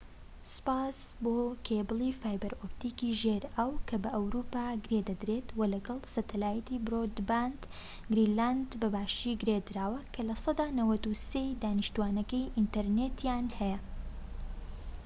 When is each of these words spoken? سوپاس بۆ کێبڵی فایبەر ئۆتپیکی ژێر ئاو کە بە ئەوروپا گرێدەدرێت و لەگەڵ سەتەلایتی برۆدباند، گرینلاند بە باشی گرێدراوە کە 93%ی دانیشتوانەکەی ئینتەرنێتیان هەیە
سوپاس 0.53 0.97
بۆ 1.23 1.33
کێبڵی 1.67 2.11
فایبەر 2.21 2.53
ئۆتپیکی 2.61 3.11
ژێر 3.21 3.43
ئاو 3.55 3.71
کە 3.87 3.95
بە 4.03 4.09
ئەوروپا 4.15 4.65
گرێدەدرێت 4.85 5.47
و 5.59 5.61
لەگەڵ 5.73 5.99
سەتەلایتی 6.13 6.83
برۆدباند، 6.85 7.61
گرینلاند 8.11 8.69
بە 8.81 8.87
باشی 8.95 9.39
گرێدراوە 9.41 10.01
کە 10.13 10.21
93%ی 10.29 11.47
دانیشتوانەکەی 11.63 12.51
ئینتەرنێتیان 12.55 13.45
هەیە 13.59 13.79